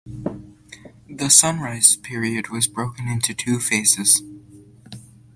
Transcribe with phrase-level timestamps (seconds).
[1.07, 4.23] The Sunrise Period was broken into two phases.